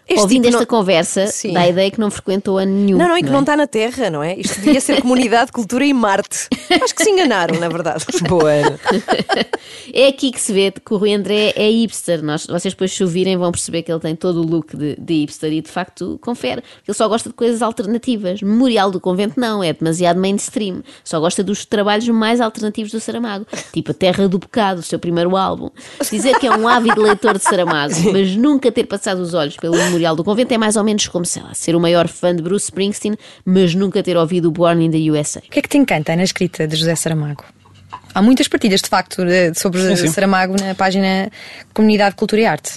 Este 0.08 0.20
Ouvindo 0.20 0.46
esta 0.46 0.60
não- 0.60 0.66
conversa, 0.66 1.26
Sim. 1.26 1.52
dá 1.52 1.62
a 1.62 1.68
ideia 1.68 1.90
que 1.90 1.98
não 1.98 2.10
frequentou 2.12 2.58
ano 2.58 2.70
nenhum. 2.72 2.96
Não, 2.96 3.08
não, 3.08 3.18
e 3.18 3.22
que 3.24 3.28
não 3.28 3.38
é? 3.38 3.40
está 3.40 3.56
na 3.56 3.66
Terra, 3.66 4.08
não 4.08 4.22
é? 4.22 4.36
Isto 4.38 4.60
devia 4.60 4.80
ser 4.80 5.00
Comunidade, 5.02 5.50
Cultura 5.52 5.84
e 5.84 5.92
Marte. 5.92 6.48
Acho 6.82 6.94
que 6.94 7.02
se 7.02 7.10
enganaram, 7.10 7.58
na 7.58 7.68
verdade. 7.68 8.04
Boa. 8.28 8.52
É 9.92 10.06
aqui 10.08 10.30
que 10.30 10.40
se 10.40 10.52
vê 10.52 10.70
que 10.70 10.94
o 10.94 10.96
Rui 10.96 11.12
André 11.12 11.52
é 11.56 11.68
hipster. 11.68 12.22
Nós, 12.22 12.46
vocês 12.46 12.72
depois 12.74 12.92
se 12.92 13.02
ouvirem 13.02 13.36
vão 13.36 13.50
perceber 13.50 13.82
que 13.82 13.90
ele 13.90 14.00
tem 14.00 14.14
todo 14.14 14.40
o 14.42 14.46
look 14.46 14.76
de, 14.76 14.96
de 14.96 15.14
hipster 15.14 15.52
e 15.52 15.60
de 15.60 15.70
facto 15.70 16.18
confere. 16.22 16.62
Ele 16.86 16.96
só 16.96 17.08
gosta 17.08 17.28
de 17.28 17.34
coisas 17.34 17.60
alternativas. 17.62 18.40
Memorial 18.42 18.90
do 18.90 19.00
Convento 19.00 19.40
não, 19.40 19.62
é 19.62 19.72
demasiado 19.72 20.20
mainstream. 20.20 20.82
Só 21.02 21.18
gosta 21.18 21.42
dos 21.42 21.64
trabalhos 21.64 22.08
mais 22.08 22.40
alternativos 22.40 22.92
do 22.92 23.00
Saramago. 23.00 23.46
Tipo 23.72 23.90
A 23.90 23.94
Terra 23.94 24.28
do 24.28 24.38
Pecado, 24.38 24.78
o 24.78 24.82
seu 24.82 24.98
primeiro 24.98 25.36
álbum. 25.36 25.68
Dizer 26.10 26.38
que 26.38 26.46
é 26.46 26.52
um 26.56 26.68
ávido 26.68 27.02
leitor 27.02 27.36
de 27.38 27.42
Saramago, 27.42 27.94
mas 28.12 28.36
nunca 28.36 28.70
ter 28.70 28.84
passado 28.84 29.18
os 29.18 29.34
olhos 29.34 29.56
pelo 29.56 29.76
Memorial 29.96 30.14
do 30.14 30.22
Convento 30.22 30.52
é 30.52 30.58
mais 30.58 30.76
ou 30.76 30.84
menos 30.84 31.08
como, 31.08 31.24
sei 31.24 31.42
lá, 31.42 31.54
ser 31.54 31.74
o 31.74 31.80
maior 31.80 32.06
fã 32.06 32.34
de 32.34 32.42
Bruce 32.42 32.66
Springsteen, 32.66 33.16
mas 33.44 33.74
nunca 33.74 34.02
ter 34.02 34.16
ouvido 34.16 34.48
o 34.48 34.50
Born 34.50 34.84
in 34.84 34.90
the 34.90 35.10
USA. 35.10 35.38
O 35.40 35.50
que 35.50 35.58
é 35.58 35.62
que 35.62 35.68
te 35.68 35.78
encanta 35.78 36.14
na 36.14 36.22
escrita 36.22 36.66
de 36.68 36.76
José 36.76 36.94
Saramago? 36.94 37.44
Há 38.14 38.22
muitas 38.22 38.46
partilhas, 38.48 38.80
de 38.80 38.88
facto, 38.88 39.22
sobre 39.54 39.80
Sim, 39.80 39.96
sim. 39.96 40.08
Saramago 40.08 40.54
na 40.60 40.74
página 40.74 41.30
Comunidade 41.72 42.14
Cultura 42.14 42.42
e 42.42 42.46
Arte. 42.46 42.74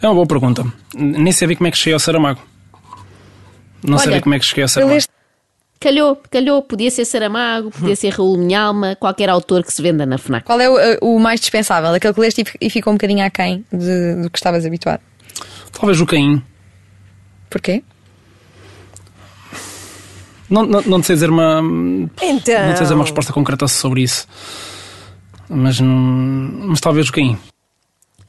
É 0.00 0.06
uma 0.06 0.14
boa 0.14 0.26
pergunta. 0.26 0.64
Nem 0.94 1.32
sabia 1.32 1.56
como 1.56 1.68
é 1.68 1.70
que 1.70 1.78
cheguei 1.78 1.94
ao 1.94 2.00
Saramago. 2.00 2.40
Não 3.82 3.96
Olha, 3.96 4.04
sabia 4.04 4.20
como 4.20 4.34
é 4.34 4.38
que 4.38 4.44
cheguei 4.44 4.62
ao 4.62 4.68
Saramago. 4.68 4.94
leste 4.94 5.10
Calhou, 5.80 6.20
calhou, 6.30 6.60
podia 6.60 6.90
ser 6.90 7.06
Saramago, 7.06 7.70
podia 7.70 7.96
ser 7.96 8.10
Raul 8.10 8.36
Minhalma, 8.36 8.94
qualquer 8.96 9.30
autor 9.30 9.64
que 9.64 9.72
se 9.72 9.80
venda 9.80 10.04
na 10.04 10.18
FNAC. 10.18 10.44
Qual 10.44 10.60
é 10.60 10.68
o, 11.00 11.14
o 11.14 11.18
mais 11.18 11.40
dispensável? 11.40 11.94
Aquele 11.94 12.12
que 12.12 12.20
leste 12.20 12.42
e 12.42 12.66
e 12.66 12.68
ficou 12.68 12.92
um 12.92 12.96
bocadinho 12.96 13.24
aquém 13.24 13.64
de, 13.72 14.16
do 14.16 14.28
que 14.28 14.36
estavas 14.36 14.66
habituado. 14.66 15.00
Talvez 15.72 15.98
o 15.98 16.04
Caim. 16.04 16.42
Porquê? 17.50 17.82
Não, 20.48 20.64
não, 20.64 20.80
não 20.82 21.02
sei 21.02 21.16
dizer 21.16 21.30
uma. 21.30 21.60
Então. 22.22 22.66
Não 22.66 22.76
sei 22.76 22.82
dizer 22.82 22.94
uma 22.94 23.04
resposta 23.04 23.32
concreta 23.32 23.68
sobre 23.68 24.02
isso. 24.02 24.26
Mas, 25.48 25.80
não, 25.80 25.88
mas 26.68 26.80
talvez 26.80 27.08
o 27.08 27.12
Caim. 27.12 27.36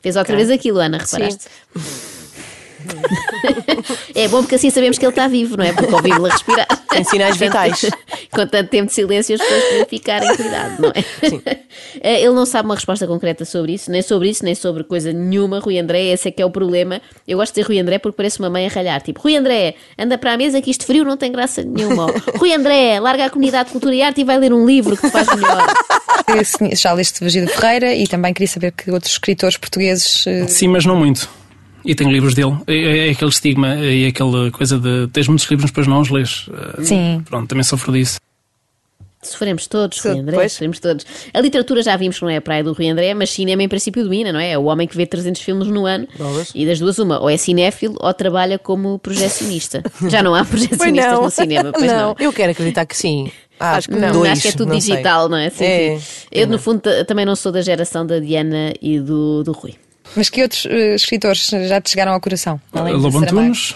Fez 0.02 0.16
outra 0.16 0.36
vez 0.36 0.50
aquilo, 0.50 0.80
Ana, 0.80 0.98
reparaste? 0.98 1.48
é 4.16 4.28
bom 4.28 4.42
porque 4.42 4.56
assim 4.56 4.70
sabemos 4.70 4.98
que 4.98 5.06
ele 5.06 5.12
está 5.12 5.28
vivo, 5.28 5.58
não 5.58 5.64
é? 5.66 5.74
Porque 5.74 5.94
ouvi-lo 5.94 6.26
a 6.26 6.30
respirar. 6.30 6.68
Tem 6.90 7.04
sinais 7.04 7.38
vitais. 7.38 7.86
Com 8.32 8.46
tanto 8.48 8.70
tempo 8.70 8.88
de 8.88 8.94
silêncio, 8.94 9.36
as 9.36 9.42
pessoas 9.42 9.64
podiam 9.64 9.86
ficar 9.88 10.24
em 10.24 10.36
cuidado, 10.36 10.82
não 10.82 10.90
é? 10.90 11.62
Eh, 12.04 12.22
Ele 12.22 12.34
não 12.34 12.46
sabe 12.46 12.68
uma 12.68 12.76
resposta 12.76 13.08
concreta 13.08 13.44
sobre 13.46 13.74
isso, 13.74 13.90
nem 13.92 14.02
sobre 14.02 14.30
isso, 14.30 14.44
nem 14.44 14.54
sobre 14.56 14.84
coisa 14.84 15.12
nenhuma. 15.14 15.60
Rui 15.60 15.78
André, 15.80 16.12
esse 16.12 16.28
é 16.28 16.32
que 16.32 16.42
é 16.42 16.46
o 16.46 16.50
problema. 16.50 17.02
Eu 17.28 17.38
gosto 17.38 17.54
de 17.54 17.62
dizer 17.62 17.68
Rui 17.68 17.80
André 17.80 17.98
porque 18.00 18.16
parece 18.18 18.40
uma 18.40 18.50
mãe 18.50 18.66
a 18.66 18.70
ralhar. 18.70 19.02
Tipo, 19.02 19.22
Rui 19.22 19.36
André, 19.36 19.76
anda 19.98 20.18
para 20.18 20.34
a 20.34 20.38
mesa 20.38 20.62
que 20.62 20.70
isto 20.72 20.86
frio 20.86 21.04
não 21.06 21.16
tem 21.18 21.32
graça 21.32 21.64
nenhuma. 21.64 22.08
Rui 22.38 22.54
André, 22.54 23.00
larga 23.00 23.26
a 23.26 23.30
comunidade 23.30 23.68
de 23.68 23.72
cultura 23.74 23.96
e 23.96 24.02
arte 24.02 24.22
e 24.22 24.24
vai 24.24 24.38
ler 24.38 24.54
um 24.54 24.66
livro 24.66 24.96
que 24.98 25.04
te 25.08 25.12
faz 25.12 25.28
melhor. 25.34 25.66
Já 26.74 26.94
leste 26.94 27.20
Virgílio 27.22 27.50
Ferreira 27.50 27.94
e 27.94 28.06
também 28.08 28.34
queria 28.34 28.48
saber 28.48 28.72
que 28.72 28.92
outros 28.92 29.14
escritores 29.14 29.58
portugueses. 29.58 30.26
eh, 30.28 30.48
Sim, 30.48 30.68
mas 30.70 30.86
não 30.86 30.96
muito. 30.96 31.28
E 31.86 31.96
tenho 31.96 32.12
livros 32.12 32.34
dele. 32.34 32.56
É, 32.68 32.74
é- 32.76 33.08
é 33.08 33.12
aquele 33.12 33.32
estigma 33.32 33.76
e 33.78 34.06
aquela 34.08 34.52
coisa 34.52 34.78
de 34.80 35.08
tens 35.14 35.28
muitos 35.28 35.46
livros, 35.50 35.64
mas 35.64 35.72
depois 35.72 35.88
não 35.88 36.00
os 36.02 36.10
lês. 36.10 36.48
Eh, 36.80 36.84
Sim. 36.84 37.24
Pronto, 37.28 37.48
também 37.50 37.64
sofro 37.64 37.92
disso. 37.92 38.20
Sofremos 39.24 39.68
todos, 39.68 40.00
Rui 40.00 40.18
André, 40.18 40.36
Pois. 40.36 40.52
sofremos 40.54 40.80
todos. 40.80 41.06
A 41.32 41.40
literatura 41.42 41.84
já 41.84 41.96
vimos 41.96 42.18
que 42.18 42.24
não 42.24 42.30
é 42.32 42.38
a 42.38 42.42
praia 42.42 42.64
do 42.64 42.74
Rui 42.74 42.90
André, 42.90 43.14
mas 43.14 43.30
cinema 43.30 43.62
em 43.62 43.70
princípio 43.70 44.04
domina, 44.04 44.34
não 44.34 44.40
é? 44.40 44.52
É 44.54 44.58
o 44.58 44.64
homem 44.64 44.88
que 44.88 44.98
vê 44.98 45.06
300 45.06 45.40
filmes 45.44 45.68
no 45.68 45.86
ano 45.86 46.08
e 46.56 46.66
das 46.66 46.80
duas 46.80 46.98
uma, 46.98 47.20
ou 47.20 47.30
é 47.30 47.38
cinéfilo 47.38 47.96
ou 48.00 48.12
trabalha 48.16 48.58
como 48.58 48.98
projecionista. 48.98 49.84
Já 50.10 50.24
não 50.24 50.34
há 50.34 50.44
projecionistas 50.46 51.14
não. 51.14 51.22
no 51.22 51.30
cinema, 51.30 51.72
pois 51.72 51.86
não. 51.86 51.98
Não. 52.10 52.16
Eu 52.20 52.34
quero 52.34 52.52
acreditar 52.52 52.84
que 52.88 52.98
sim. 52.98 53.32
Ah, 53.60 53.76
Acho 53.76 53.90
que 53.90 53.96
Não, 53.96 54.12
dois, 54.12 54.32
acho 54.32 54.42
que 54.42 54.48
é 54.48 54.52
tudo 54.54 54.74
não 54.74 54.82
sei. 54.82 54.92
digital, 54.96 55.30
não 55.30 55.38
é? 55.38 55.52
Sim, 55.52 55.64
É, 55.66 56.00
sim. 56.00 56.26
Eu, 56.32 56.48
no 56.48 56.58
fundo, 56.58 56.80
ta- 56.80 57.06
também 57.06 57.24
não 57.24 57.36
sou 57.36 57.52
da 57.52 57.62
geração 57.62 58.04
da 58.04 58.18
Diana 58.18 58.74
e 58.82 59.00
do, 59.00 59.44
do 59.44 59.52
Rui. 59.52 59.76
Mas 60.16 60.30
que 60.30 60.42
outros 60.42 60.66
eh, 60.66 60.96
escritores 60.96 61.48
já 61.50 61.80
te 61.82 61.90
chegaram 61.92 62.12
ao 62.14 62.20
coração? 62.20 62.60
Lobo 62.74 63.12
Saramago? 63.12 63.26
Antunes. 63.26 63.76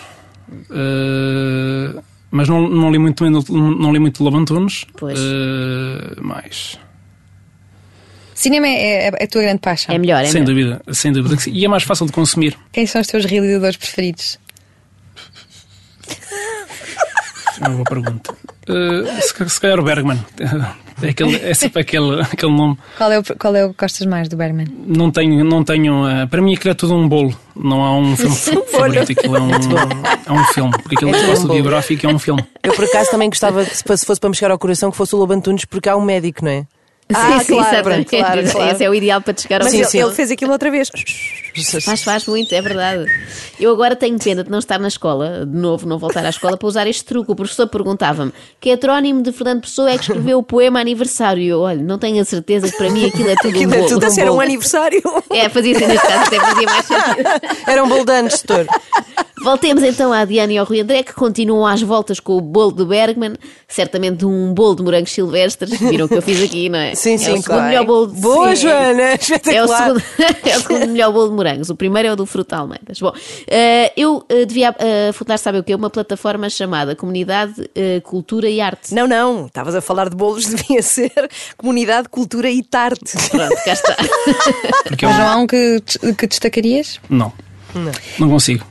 eh, 0.71 2.01
mas 2.31 2.49
não, 2.49 2.67
não 2.67 2.91
li 2.91 2.97
muito 2.99 3.29
não, 3.29 3.41
não 3.41 3.93
li 3.93 3.99
muito 3.99 4.23
Lobo 4.23 4.37
Antunes. 4.37 4.85
Pois. 4.97 5.17
Eh, 5.19 6.21
mais. 6.21 6.77
Cinema 8.33 8.67
é, 8.67 9.07
é 9.07 9.23
a 9.23 9.27
tua 9.27 9.43
grande 9.43 9.59
paixão. 9.59 9.95
É 9.95 9.97
melhor, 9.97 10.21
é 10.21 10.25
sem 10.25 10.41
melhor. 10.43 10.75
dúvida, 10.77 10.93
sem 10.93 11.11
dúvida. 11.13 11.37
E 11.49 11.63
é 11.63 11.67
mais 11.69 11.83
fácil 11.83 12.05
de 12.05 12.11
consumir. 12.11 12.57
Quem 12.73 12.85
são 12.85 12.99
os 12.99 13.07
teus 13.07 13.23
realizadores 13.25 13.77
preferidos? 13.77 14.37
É 17.57 17.67
uma 17.69 17.75
boa 17.75 17.85
pergunta. 17.85 18.35
Eh, 18.67 19.21
se, 19.21 19.49
se 19.49 19.61
calhar 19.61 19.79
o 19.79 19.83
Bergman. 19.83 20.19
É, 21.01 21.09
aquele, 21.09 21.35
é 21.35 21.53
sempre 21.53 21.81
aquele, 21.81 22.21
aquele 22.23 22.51
nome. 22.55 22.77
Qual 22.97 23.11
é, 23.11 23.19
o, 23.19 23.23
qual 23.37 23.55
é 23.55 23.65
o 23.65 23.69
que 23.69 23.75
gostas 23.79 24.05
mais 24.07 24.29
do 24.29 24.37
Bergman? 24.37 24.67
Não 24.87 25.11
tenho, 25.11 25.43
não 25.43 25.63
tenho. 25.63 26.07
eh, 26.07 26.25
para 26.25 26.41
mim 26.41 26.53
aquilo 26.55 26.71
é 26.71 26.73
tudo 26.73 26.95
um 26.95 27.07
bolo. 27.07 27.33
Não 27.55 27.83
há 27.83 27.97
um 27.97 28.15
filme 28.15 28.35
favorito. 28.71 29.11
Aquilo 29.11 29.37
é 29.37 29.41
um, 29.41 29.51
é 29.51 30.31
um 30.31 30.43
filme. 30.53 30.71
Porque 30.71 30.95
aquilo 30.95 31.11
é 31.11 31.13
um 31.13 31.19
espaço 31.21 31.41
bolo. 31.47 31.53
biográfico 31.53 32.05
é 32.05 32.09
um 32.09 32.19
filme. 32.19 32.43
Eu 32.63 32.73
por 32.73 32.85
acaso 32.85 33.11
também 33.11 33.29
gostava 33.29 33.63
que 33.65 33.75
se 33.75 33.83
fosse 33.83 34.19
para 34.19 34.29
me 34.29 34.35
chegar 34.35 34.51
ao 34.51 34.59
coração 34.59 34.91
que 34.91 34.97
fosse 34.97 35.15
o 35.15 35.17
Lobo 35.17 35.33
Antunes 35.33 35.65
porque 35.65 35.89
há 35.89 35.95
um 35.95 36.01
médico, 36.01 36.43
não 36.43 36.51
é? 36.51 36.65
Ah, 37.13 37.37
sim, 37.39 37.45
sim, 37.45 37.53
claro, 37.53 37.75
exatamente. 37.75 38.09
claro, 38.09 38.51
claro. 38.51 38.71
Esse 38.71 38.83
é 38.83 38.89
o 38.89 38.95
ideal 38.95 39.21
para 39.21 39.37
chegar 39.37 39.61
ao 39.61 39.65
Mas 39.65 39.73
fim. 39.91 39.97
ele, 39.99 40.05
ele 40.07 40.15
fez 40.15 40.31
aquilo 40.31 40.51
outra 40.51 40.71
vez. 40.71 40.89
Faz, 41.83 42.03
faz 42.03 42.25
muito, 42.25 42.53
é 42.53 42.61
verdade. 42.61 43.05
Eu 43.59 43.71
agora 43.71 43.95
tenho 43.95 44.17
pena 44.17 44.43
de 44.43 44.49
não 44.49 44.57
estar 44.57 44.79
na 44.79 44.87
escola, 44.87 45.45
de 45.45 45.55
novo, 45.55 45.87
não 45.87 45.99
voltar 45.99 46.25
à 46.25 46.29
escola, 46.29 46.57
para 46.57 46.67
usar 46.67 46.87
este 46.87 47.05
truque. 47.05 47.31
O 47.31 47.35
professor 47.35 47.67
perguntava-me 47.67 48.33
que 48.59 48.69
heterónimo 48.71 49.21
de 49.21 49.31
Fernando 49.31 49.61
Pessoa 49.61 49.91
é 49.91 49.97
que 49.97 50.01
escreveu 50.03 50.39
o 50.39 50.43
poema 50.43 50.79
aniversário. 50.81 51.43
E 51.43 51.47
eu, 51.47 51.61
olha, 51.61 51.81
não 51.81 51.99
tenho 51.99 52.19
a 52.21 52.25
certeza 52.25 52.69
que 52.71 52.75
para 52.77 52.89
mim 52.89 53.05
aquilo 53.05 53.29
é 53.29 53.35
tudo 53.35 53.49
Aquilo 53.55 53.71
um 53.71 53.73
é 53.73 53.77
bolo. 53.77 53.89
tudo 53.89 54.03
assim, 54.05 54.21
era 54.21 54.31
um 54.31 54.33
bolo. 54.35 54.45
aniversário. 54.47 55.01
É, 55.29 55.47
fazia 55.47 55.73
sentido, 55.75 55.89
neste 55.93 56.07
caso 56.07 56.23
até 56.23 56.39
fazia 56.39 56.65
mais 56.65 56.85
sentido. 56.85 57.29
Era 57.67 57.83
um 57.83 57.87
bolo 57.87 58.03
de 58.03 58.11
anos, 58.13 58.41
doutor. 58.41 58.67
Voltemos 59.45 59.83
então 59.83 60.11
à 60.11 60.25
Diana 60.25 60.53
e 60.53 60.57
ao 60.57 60.65
Rui 60.65 60.81
André, 60.81 61.03
que 61.03 61.13
continuam 61.13 61.67
às 61.67 61.79
voltas 61.79 62.19
com 62.19 62.35
o 62.35 62.41
bolo 62.41 62.71
do 62.71 62.83
Bergman, 62.87 63.35
certamente 63.67 64.25
um 64.25 64.51
bolo 64.51 64.73
de 64.77 64.81
morangos 64.81 65.11
silvestres. 65.11 65.77
Viram 65.77 66.07
o 66.07 66.09
que 66.09 66.15
eu 66.15 66.21
fiz 66.23 66.41
aqui, 66.41 66.67
não 66.67 66.79
é? 66.79 66.95
Sim, 66.95 67.13
é 67.13 67.17
sim, 67.19 67.23
o 67.25 67.27
segundo 67.27 67.43
claro. 67.43 67.63
melhor 67.65 67.85
bolo 67.85 68.07
de 68.07 68.19
Boa, 68.19 68.55
sim, 68.55 68.63
Joana, 68.63 69.01
É 69.05 69.11
o, 69.11 69.15
espetacular. 69.17 69.85
segundo, 69.85 70.03
é 70.49 70.57
o 70.57 70.61
segundo 70.61 70.87
melhor 70.87 71.13
bolo 71.13 71.29
de 71.29 71.35
morangos. 71.35 71.69
O 71.69 71.75
primeiro 71.75 72.09
é 72.09 72.13
o 72.13 72.15
do 72.15 72.25
Fruta 72.25 72.57
Almeidas. 72.57 72.99
Bom, 72.99 73.13
eh, 73.45 73.93
eu 73.95 74.25
eh, 74.29 74.45
devia 74.45 74.75
eh, 74.79 75.11
fundar, 75.13 75.37
sabe 75.37 75.59
o 75.59 75.63
quê? 75.63 75.75
Uma 75.75 75.91
plataforma 75.91 76.49
chamada 76.49 76.95
Comunidade 76.95 77.69
Cultura 78.01 78.49
e 78.49 78.59
Arte. 78.59 78.95
Não, 78.95 79.07
não, 79.07 79.45
estavas 79.45 79.75
a 79.75 79.81
falar 79.81 80.09
de 80.09 80.15
bolos, 80.15 80.47
devia 80.47 80.81
ser 80.81 81.13
Comunidade, 81.55 82.09
Cultura 82.09 82.49
e 82.49 82.63
Tarte. 82.63 83.15
Pronto, 83.29 83.63
cá 83.63 83.73
está. 83.73 83.95
Porque 84.87 85.05
eu, 85.05 85.09
Mas 85.09 85.19
não 85.19 85.27
há 85.27 85.35
um 85.35 85.45
que, 85.45 85.83
que 86.17 86.25
destacarias? 86.25 86.99
não, 87.07 87.31
não 88.17 88.27
consigo. 88.27 88.65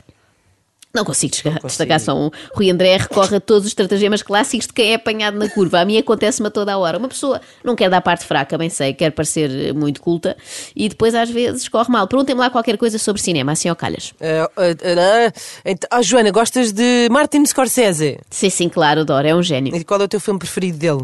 Não 0.95 1.03
consigo 1.03 1.31
destacar, 1.33 1.61
destacar 1.61 1.99
só 1.99 2.15
um. 2.17 2.29
Rui 2.53 2.71
André 2.71 2.95
recorre 2.95 3.35
a 3.35 3.39
todos 3.41 3.63
os 3.63 3.67
estratagemas 3.67 4.23
clássicos 4.23 4.65
de 4.65 4.71
quem 4.71 4.91
é 4.91 4.95
apanhado 4.95 5.37
na 5.37 5.49
curva. 5.49 5.81
A 5.81 5.85
mim 5.85 5.97
acontece-me 5.97 6.47
a 6.47 6.51
toda 6.51 6.71
a 6.71 6.77
hora. 6.77 6.97
Uma 6.97 7.09
pessoa 7.09 7.41
não 7.65 7.75
quer 7.75 7.89
dar 7.89 7.99
parte 7.99 8.23
fraca, 8.23 8.57
bem 8.57 8.69
sei, 8.69 8.93
quer 8.93 9.11
parecer 9.11 9.51
eh, 9.51 9.73
muito 9.73 10.01
culta 10.01 10.37
e 10.73 10.87
depois 10.87 11.13
às 11.13 11.29
vezes 11.29 11.67
corre 11.67 11.91
mal. 11.91 12.07
Perguntem-me 12.07 12.39
lá 12.39 12.49
qualquer 12.49 12.77
coisa 12.77 12.97
sobre 12.97 13.21
cinema, 13.21 13.51
assim 13.51 13.67
ao 13.67 13.75
calhas. 13.75 14.13
Ah, 14.21 14.49
ah, 14.55 14.61
ah, 14.63 15.33
então- 15.65 15.89
ah, 15.91 16.01
Joana, 16.01 16.31
gostas 16.31 16.71
de 16.71 17.09
Martin 17.11 17.45
Scorsese? 17.45 18.17
Sim, 18.29 18.49
sim, 18.49 18.69
claro, 18.69 19.01
adoro, 19.01 19.27
é 19.27 19.35
um 19.35 19.43
gênio. 19.43 19.75
E 19.75 19.83
qual 19.83 19.99
é 19.99 20.05
o 20.05 20.07
teu 20.07 20.21
filme 20.21 20.39
preferido 20.39 20.77
dele? 20.77 21.01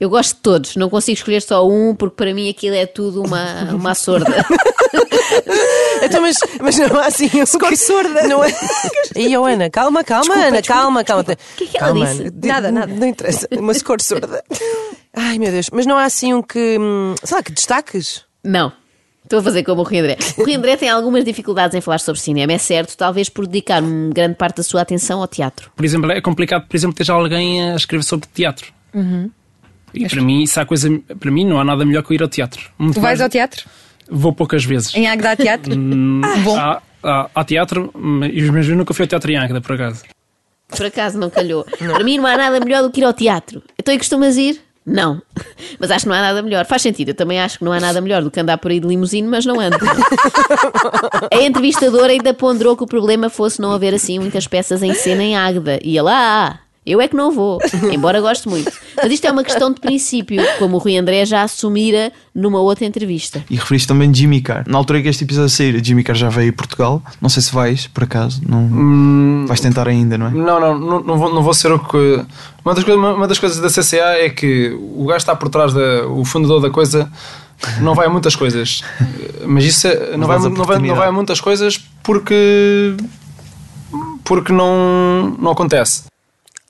Eu 0.00 0.08
gosto 0.10 0.34
de 0.36 0.40
todos, 0.42 0.76
não 0.76 0.88
consigo 0.90 1.16
escolher 1.16 1.40
só 1.42 1.66
um, 1.66 1.94
porque 1.94 2.16
para 2.16 2.32
mim 2.34 2.48
aquilo 2.50 2.74
é 2.74 2.86
tudo 2.86 3.22
uma, 3.22 3.64
uma 3.72 3.94
sorda. 3.94 4.30
Então, 6.02 6.20
mas, 6.22 6.36
mas 6.60 6.76
não 6.78 6.98
há 7.00 7.06
assim. 7.06 7.30
Um 7.40 7.46
Score 7.46 7.76
sorda. 7.76 8.26
Não 8.28 8.44
é? 8.44 8.52
E 9.14 9.36
oh, 9.36 9.44
Ana, 9.44 9.70
calma, 9.70 10.02
calma, 10.04 10.34
Ana, 10.34 10.62
calma, 10.62 11.04
calma. 11.04 11.22
O 11.22 11.56
que 11.56 11.64
é 11.64 11.66
que 11.66 11.78
ela 11.78 11.92
disse? 11.92 12.30
Nada, 12.44 12.70
nada. 12.72 12.92
Não 12.92 13.06
interessa. 13.06 13.48
Uma 13.52 13.74
score 13.74 14.02
sorda. 14.02 14.42
Ai, 15.14 15.38
meu 15.38 15.50
Deus. 15.50 15.70
Mas 15.72 15.86
não 15.86 15.96
há 15.96 16.04
assim 16.04 16.34
um 16.34 16.42
que. 16.42 16.76
hum, 16.78 17.14
Sei 17.22 17.36
lá, 17.36 17.42
que 17.42 17.52
destaques? 17.52 18.24
Não. 18.44 18.72
Estou 19.24 19.40
a 19.40 19.42
fazer 19.42 19.64
como 19.64 19.80
o 19.80 19.84
Rui 19.84 19.98
André. 19.98 20.16
O 20.38 20.44
Rui 20.44 20.54
André 20.54 20.76
tem 20.76 20.88
algumas 20.88 21.24
dificuldades 21.24 21.74
em 21.74 21.80
falar 21.80 21.98
sobre 21.98 22.20
cinema, 22.20 22.52
é 22.52 22.58
certo, 22.58 22.96
talvez 22.96 23.28
por 23.28 23.44
dedicar 23.44 23.82
uma 23.82 24.12
grande 24.14 24.36
parte 24.36 24.58
da 24.58 24.62
sua 24.62 24.82
atenção 24.82 25.20
ao 25.20 25.26
teatro. 25.26 25.68
Por 25.74 25.84
exemplo, 25.84 26.12
é 26.12 26.20
complicado, 26.20 26.64
por 26.68 26.76
exemplo, 26.76 26.94
ter 26.96 27.02
já 27.02 27.14
alguém 27.14 27.72
a 27.72 27.74
escrever 27.74 28.04
sobre 28.04 28.28
teatro. 28.32 28.72
E 29.92 30.08
para 30.08 30.22
mim, 30.22 30.42
isso 30.42 30.60
há 30.60 30.64
coisa. 30.66 30.88
Para 31.18 31.30
mim, 31.30 31.44
não 31.44 31.58
há 31.58 31.64
nada 31.64 31.84
melhor 31.84 32.02
que 32.04 32.12
eu 32.12 32.14
ir 32.16 32.22
ao 32.22 32.28
teatro. 32.28 32.70
Muito 32.78 32.94
Tu 32.94 33.00
vais 33.00 33.18
mais- 33.18 33.20
ao 33.22 33.28
teatro? 33.28 33.64
Vou 34.08 34.32
poucas 34.32 34.64
vezes. 34.64 34.94
Em 34.94 35.08
Águeda 35.08 35.32
há 35.32 35.36
teatro? 35.36 35.74
Bom. 36.44 36.58
Há, 36.58 36.82
há, 37.02 37.30
há 37.34 37.44
teatro, 37.44 37.90
mas 37.94 38.68
eu 38.68 38.76
nunca 38.76 38.94
fui 38.94 39.04
ao 39.04 39.08
teatro 39.08 39.30
em 39.30 39.36
Águeda, 39.36 39.60
por 39.60 39.74
acaso. 39.74 40.02
Por 40.68 40.86
acaso 40.86 41.18
não 41.18 41.30
calhou. 41.30 41.64
Para 41.64 42.04
mim 42.04 42.18
não 42.18 42.26
há 42.26 42.36
nada 42.36 42.58
melhor 42.60 42.82
do 42.82 42.90
que 42.90 43.00
ir 43.00 43.04
ao 43.04 43.12
teatro. 43.12 43.62
Então 43.78 43.94
e 43.94 43.98
costumas 43.98 44.36
ir? 44.36 44.60
Não. 44.84 45.20
Mas 45.80 45.90
acho 45.90 46.04
que 46.04 46.08
não 46.08 46.16
há 46.16 46.20
nada 46.20 46.42
melhor. 46.42 46.64
Faz 46.64 46.82
sentido. 46.82 47.08
Eu 47.08 47.14
também 47.14 47.40
acho 47.40 47.58
que 47.58 47.64
não 47.64 47.72
há 47.72 47.80
nada 47.80 48.00
melhor 48.00 48.22
do 48.22 48.30
que 48.30 48.38
andar 48.38 48.56
por 48.58 48.70
aí 48.70 48.78
de 48.78 48.86
limusine, 48.86 49.26
mas 49.26 49.44
não 49.44 49.58
ando. 49.58 49.76
A 51.32 51.42
entrevistadora 51.42 52.12
ainda 52.12 52.32
ponderou 52.32 52.76
que 52.76 52.84
o 52.84 52.86
problema 52.86 53.28
fosse 53.28 53.60
não 53.60 53.72
haver 53.72 53.94
assim 53.94 54.20
muitas 54.20 54.46
peças 54.46 54.84
em 54.84 54.94
cena 54.94 55.24
em 55.24 55.36
Águeda. 55.36 55.80
E 55.82 55.98
ela, 55.98 56.12
ah, 56.14 56.58
eu 56.86 57.00
é 57.00 57.08
que 57.08 57.16
não 57.16 57.32
vou, 57.32 57.58
embora 57.92 58.20
goste 58.20 58.48
muito. 58.48 58.70
Mas 58.96 59.12
isto 59.12 59.26
é 59.26 59.32
uma 59.32 59.42
questão 59.42 59.72
de 59.72 59.80
princípio, 59.80 60.40
como 60.58 60.76
o 60.76 60.78
Rui 60.78 60.96
André 60.96 61.26
já 61.26 61.42
assumira 61.42 62.12
numa 62.34 62.60
outra 62.60 62.84
entrevista. 62.84 63.44
E 63.50 63.56
referiste 63.56 63.88
também 63.88 64.12
Jimmy 64.14 64.40
Carr. 64.40 64.64
Na 64.68 64.78
altura 64.78 65.02
que 65.02 65.08
este 65.08 65.24
episódio 65.24 65.50
sair, 65.50 65.84
Jimmy 65.84 66.04
Carr 66.04 66.16
já 66.16 66.28
veio 66.28 66.50
a 66.50 66.52
Portugal. 66.52 67.02
Não 67.20 67.28
sei 67.28 67.42
se 67.42 67.52
vais, 67.52 67.88
por 67.88 68.04
acaso. 68.04 68.40
Não... 68.48 69.46
Vais 69.46 69.60
tentar 69.60 69.88
ainda, 69.88 70.16
não 70.16 70.28
é? 70.28 70.30
Não, 70.30 70.60
não, 70.60 70.78
não, 70.78 71.00
não 71.00 71.18
vou, 71.18 71.34
não 71.34 71.42
vou 71.42 71.52
ser 71.52 71.72
o 71.72 71.78
que. 71.78 72.24
Uma 72.64 72.74
das, 72.74 72.84
coisas, 72.84 73.02
uma 73.02 73.28
das 73.28 73.38
coisas 73.38 73.58
da 73.58 73.68
CCA 73.68 74.24
é 74.24 74.30
que 74.30 74.76
o 74.80 75.06
gajo 75.06 75.18
está 75.18 75.34
por 75.34 75.48
trás, 75.48 75.72
da, 75.72 76.06
o 76.08 76.24
fundador 76.24 76.60
da 76.60 76.70
coisa, 76.70 77.10
não 77.80 77.94
vai 77.94 78.06
a 78.06 78.10
muitas 78.10 78.36
coisas. 78.36 78.82
Mas 79.46 79.64
isso 79.64 79.86
é- 79.86 80.16
não, 80.16 80.26
vai, 80.26 80.38
não, 80.38 80.64
vai, 80.64 80.78
não 80.78 80.94
vai 80.94 81.08
a 81.08 81.12
muitas 81.12 81.40
coisas 81.40 81.78
porque. 82.02 82.94
porque 84.24 84.52
não, 84.52 85.36
não 85.38 85.52
acontece. 85.52 86.04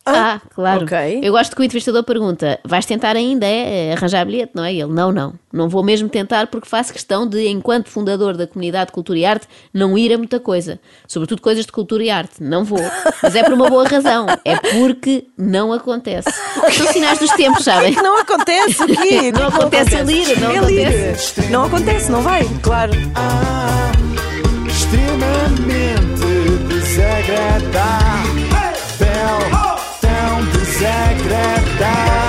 Ah, 0.07 0.41
claro. 0.55 0.85
ok. 0.85 1.21
Eu 1.23 1.33
gosto 1.33 1.55
que 1.57 1.61
o 1.61 1.65
entrevistador 1.65 2.05
pergunta: 2.05 2.61
vais 2.65 2.87
tentar 2.87 3.17
ainda 3.17 3.45
é, 3.45 3.93
arranjar 3.93 4.25
bilhete, 4.25 4.53
não 4.55 4.63
é? 4.65 4.73
E 4.73 4.81
ele: 4.81 4.93
não, 4.93 5.11
não. 5.11 5.35
Não 5.53 5.69
vou 5.69 5.83
mesmo 5.83 6.09
tentar 6.09 6.47
porque 6.49 6.69
faço 6.69 6.93
questão 6.93 7.27
de, 7.27 7.49
enquanto 7.49 7.89
fundador 7.89 8.37
da 8.37 8.47
comunidade 8.47 8.87
de 8.87 8.93
cultura 8.93 9.19
e 9.19 9.25
arte, 9.25 9.49
não 9.75 9.97
ir 9.99 10.13
a 10.13 10.19
muita 10.19 10.39
coisa. 10.39 10.79
Sobretudo 11.09 11.41
coisas 11.43 11.67
de 11.67 11.73
cultura 11.73 12.05
e 12.05 12.11
arte. 12.11 12.43
Não 12.43 12.63
vou. 12.65 12.79
Mas 13.23 13.35
é 13.35 13.43
por 13.43 13.55
uma 13.55 13.69
boa 13.69 13.87
razão. 13.89 14.27
É 14.45 14.57
porque 14.57 15.25
não 15.37 15.73
acontece. 15.73 16.29
São 16.73 16.87
sinais 16.93 17.19
dos 17.19 17.31
tempos, 17.33 17.65
sabem? 17.65 17.93
Não 17.95 18.19
acontece 18.21 18.83
o 18.83 18.87
quê? 18.87 19.33
Não 19.33 19.49
acontece 19.49 19.97
ele 19.97 20.13
ir, 20.13 20.41
não 20.41 20.51
Ele 20.53 20.73
ir. 20.81 20.87
acontece. 20.87 21.41
Não 21.51 21.65
acontece, 21.65 22.11
não 22.13 22.23
vai. 22.23 22.45
Claro. 22.63 22.93
Ah, 23.15 23.91
extremamente 24.69 26.27
desagradável. 26.69 28.26
Die. 31.79 32.26